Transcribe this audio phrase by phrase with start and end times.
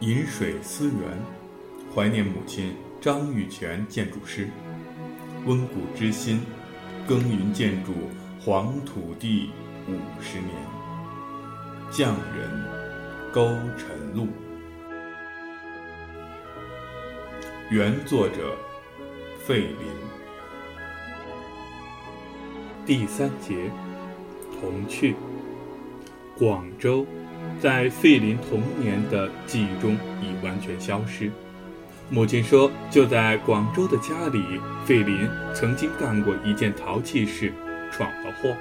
[0.00, 0.94] 饮水思源，
[1.94, 4.48] 怀念母亲张玉泉建筑师。
[5.44, 6.40] 温故知新，
[7.06, 7.92] 耕耘建筑
[8.40, 9.50] 黄土地
[9.86, 10.48] 五十年。
[11.90, 12.64] 匠人
[13.30, 13.44] 勾
[13.76, 14.26] 晨露。
[17.70, 18.56] 原作者
[19.44, 19.76] 费林。
[22.86, 23.70] 第三节，
[24.58, 25.14] 童趣。
[26.38, 27.06] 广州，
[27.60, 31.30] 在费林童年的记忆中已完全消失。
[32.08, 34.42] 母亲说，就在广州的家里，
[34.84, 37.52] 费林曾经干过一件淘气事，
[37.92, 38.56] 闯了祸。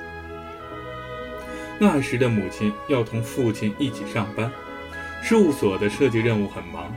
[1.79, 4.51] 那时的母亲要同父亲一起上班，
[5.23, 6.93] 事务所的设计任务很忙。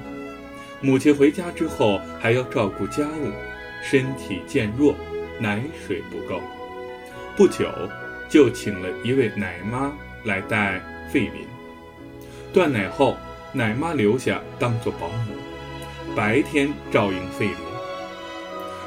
[0.81, 3.31] 母亲回家之后还要照顾家务，
[3.83, 4.95] 身体渐弱，
[5.39, 6.43] 奶水不够。
[7.37, 7.71] 不久，
[8.29, 9.93] 就请了一位奶妈
[10.25, 10.81] 来带
[11.11, 11.47] 费林。
[12.53, 13.17] 断奶后，
[13.53, 15.33] 奶妈留下当做保姆，
[16.15, 17.57] 白天照应费林。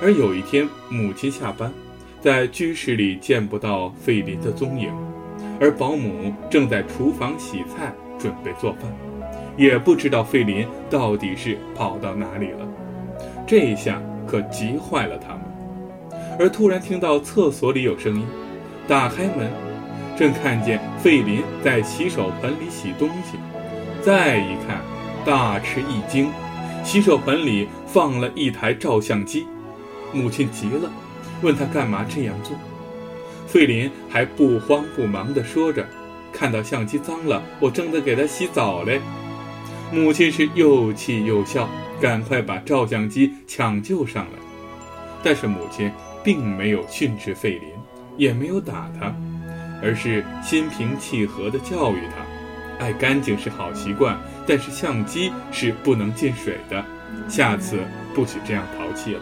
[0.01, 1.71] 而有一天，母亲下班，
[2.21, 4.93] 在居室里见不到费林的踪影，
[5.59, 8.83] 而保姆正在厨房洗菜，准备做饭。
[9.57, 12.67] 也不知道费林到底是跑到哪里了，
[13.47, 15.41] 这一下可急坏了他们。
[16.37, 18.27] 而突然听到厕所里有声音，
[18.87, 19.49] 打开门，
[20.17, 23.37] 正看见费林在洗手盆里洗东西。
[24.05, 24.83] 再一看，
[25.25, 26.29] 大吃一惊，
[26.83, 29.47] 洗手盆里放了一台照相机。
[30.13, 30.91] 母亲急了，
[31.41, 32.55] 问他干嘛这样做。
[33.47, 35.83] 费林还不慌不忙地说着
[36.31, 39.01] ：“看到相机脏了，我正在给他洗澡嘞。”
[39.91, 41.67] 母亲是又气又笑，
[41.99, 44.39] 赶快把照相机抢救上来。
[45.23, 45.91] 但是母亲
[46.23, 47.69] 并没有训斥费林，
[48.17, 49.11] 也没有打他，
[49.81, 52.24] 而是心平气和地教育他：
[52.79, 56.83] 爱干净是好习惯，但是相机是不能进水的，
[57.27, 57.79] 下次
[58.13, 59.21] 不许这样淘气了。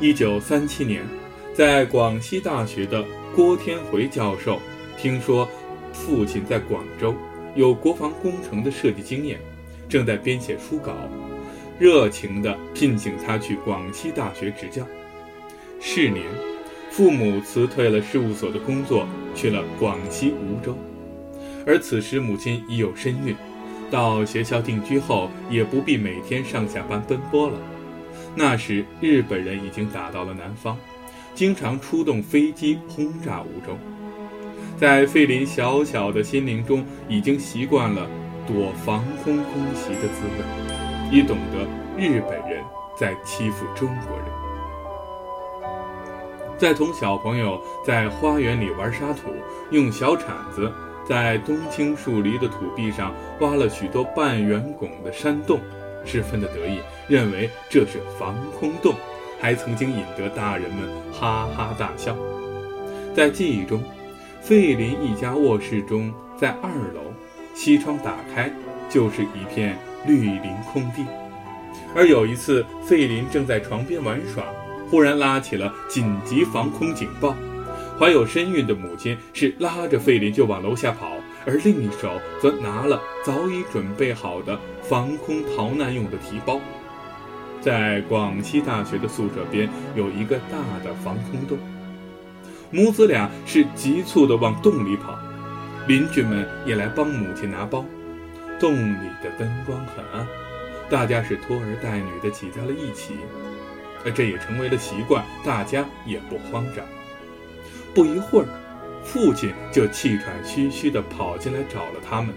[0.00, 1.04] 一九三七年，
[1.54, 3.04] 在广西大学的
[3.36, 4.60] 郭天回教授
[4.96, 5.48] 听说
[5.92, 7.14] 父亲在广州。
[7.54, 9.38] 有国防工程的设计经验，
[9.86, 10.94] 正在编写书稿，
[11.78, 14.86] 热情地聘请他去广西大学执教。
[15.78, 16.24] 是年，
[16.90, 20.74] 父母辞退了事务所的工作，去了广西梧州。
[21.66, 23.34] 而此时母亲已有身孕，
[23.90, 27.58] 到学校定居后，也不必每天上下班奔波了。
[28.34, 30.76] 那时日本人已经打到了南方，
[31.34, 33.76] 经常出动飞机轰炸梧州。
[34.78, 38.08] 在费林小小的心灵中，已经习惯了
[38.46, 41.64] 躲防空空袭的滋味，已懂得
[41.96, 42.62] 日本人
[42.98, 44.26] 在欺负中国人。
[46.58, 49.30] 在同小朋友在花园里玩沙土，
[49.70, 50.72] 用小铲子
[51.08, 55.60] 在冬青树篱的土壁上挖了许多半圆拱的山洞，
[56.04, 58.94] 十分的得意，认为这是防空洞，
[59.40, 62.16] 还曾经引得大人们哈哈大笑。
[63.14, 63.82] 在记忆中。
[64.44, 67.00] 费林一家卧室中，在二楼，
[67.54, 68.52] 西窗打开
[68.90, 71.06] 就是一片绿林空地。
[71.94, 74.42] 而有一次，费林正在床边玩耍，
[74.90, 77.36] 忽然拉起了紧急防空警报。
[78.02, 81.12] 怀有身孕的母亲是拉着费林就往楼下跑，
[81.46, 86.60] 而另一手则拿了早已准备好的防空逃难用的提包。
[87.60, 91.56] 在广西大学的宿舍边有一个大的防空洞。
[92.72, 95.16] 母子俩是急促地往洞里跑，
[95.86, 97.84] 邻居们也来帮母亲拿包。
[98.58, 100.26] 洞里的灯光很暗，
[100.90, 103.14] 大家是拖儿带女的挤在了一起，
[104.04, 106.84] 而这也成为了习惯，大家也不慌张。
[107.94, 108.46] 不一会儿，
[109.04, 112.34] 父亲就气喘吁吁地跑进来找了他们。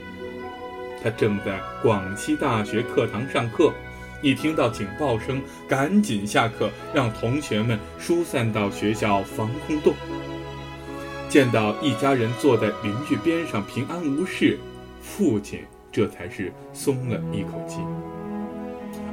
[1.02, 3.72] 他正在广西大学课堂上课，
[4.22, 9.94] 一听到警报声，赶紧下课，让同学们疏散到学校防空洞。
[11.30, 14.58] 见到一家人坐在邻居边上平安无事，
[15.02, 15.60] 父亲
[15.92, 17.80] 这才是松了一口气。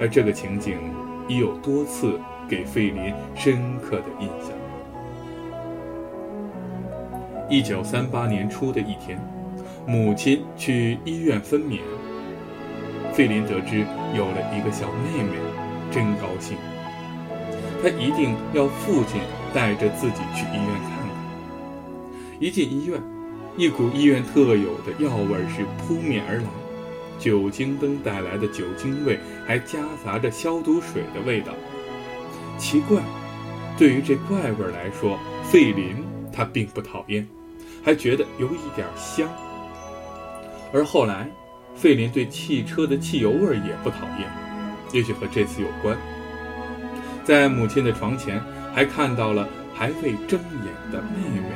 [0.00, 0.78] 而这个情景
[1.28, 2.18] 已有多次
[2.48, 4.61] 给费林深刻的印象。
[7.48, 9.18] 一九三八年初的一天，
[9.86, 11.80] 母亲去医院分娩，
[13.12, 13.84] 费林得知
[14.16, 15.36] 有了一个小妹妹，
[15.90, 16.56] 真高兴。
[17.82, 19.20] 他一定要父亲
[19.52, 21.08] 带着自己去医院看看。
[22.38, 23.00] 一进医院，
[23.56, 26.44] 一股医院特有的药味是扑面而来，
[27.18, 31.52] 酒精灯带来的酒精味还夹杂着消毒水的味道。
[32.56, 33.02] 奇怪，
[33.76, 35.96] 对于这怪味来说，费林
[36.32, 37.26] 他并不讨厌，
[37.84, 39.28] 还觉得有一点香。
[40.72, 41.28] 而后来，
[41.76, 44.30] 费林对汽车的汽油味也不讨厌，
[44.92, 45.96] 也许和这次有关。
[47.24, 48.42] 在母亲的床前，
[48.74, 51.46] 还看到了还未睁眼的妹妹，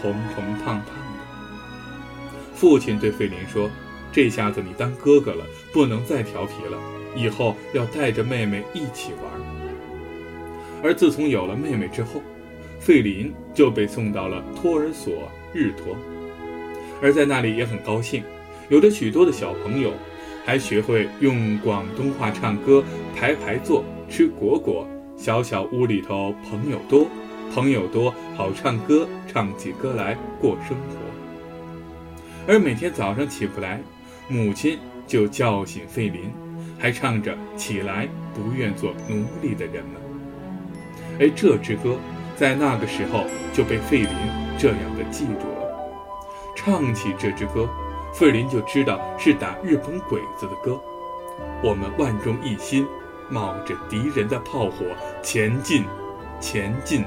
[0.00, 0.92] 红红胖胖的。
[2.54, 3.70] 父亲对费林说
[4.12, 6.78] ：“这下子你当哥哥了，不能再调皮了，
[7.16, 9.32] 以后要带着妹妹一起玩。”
[10.84, 12.22] 而自从有了妹妹之后，
[12.88, 15.12] 费林就被送到了托儿所
[15.52, 15.94] 日托，
[17.02, 18.22] 而在那里也很高兴，
[18.70, 19.92] 有着许多的小朋友，
[20.42, 22.82] 还学会用广东话唱歌，
[23.14, 24.88] 排排坐，吃果果。
[25.18, 27.06] 小小屋里头，朋友多，
[27.52, 30.96] 朋友多，好唱歌，唱起歌来过生活。
[32.46, 33.82] 而每天早上起不来，
[34.28, 36.30] 母亲就叫醒费林，
[36.78, 40.00] 还唱着“起来，不愿做奴隶的人们”。
[41.20, 41.98] 而这支歌，
[42.38, 44.08] 在那个时候就被费林
[44.56, 45.68] 这样的记住了。
[46.54, 47.68] 唱起这支歌，
[48.14, 50.80] 费林就知道是打日本鬼子的歌。
[51.62, 52.86] 我们万众一心。
[53.30, 54.86] 冒着敌人的炮火
[55.22, 55.84] 前进，
[56.40, 57.04] 前进，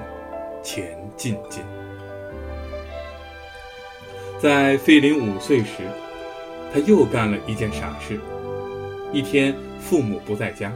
[0.61, 1.63] 前进进。
[4.39, 5.77] 在费林五岁时，
[6.71, 8.19] 他又干了一件傻事。
[9.11, 10.71] 一天，父母不在家，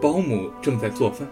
[0.00, 1.28] 保姆正在做饭，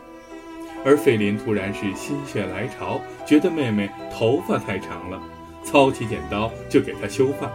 [0.86, 5.20] 而费林突然是心血来潮，觉得妹妹头发太长了，
[5.64, 7.50] 操起剪刀就给她修发，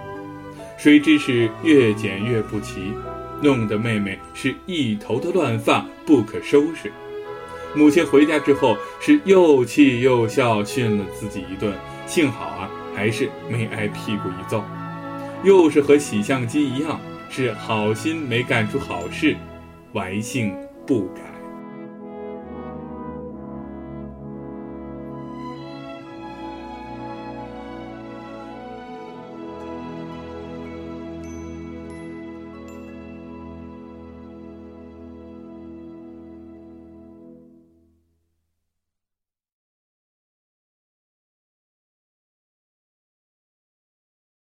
[0.78, 2.94] 谁知是越剪越不齐。
[3.42, 6.92] 弄得妹妹是一头的乱发，不可收拾。
[7.74, 11.74] 母亲回家之后是又气又笑，训了自己一顿。
[12.06, 14.62] 幸好啊，还是没挨屁股一揍。
[15.44, 17.00] 又是和洗相机一样，
[17.30, 19.38] 是好心没干出好事，
[19.94, 20.54] 玩性
[20.86, 21.31] 不改。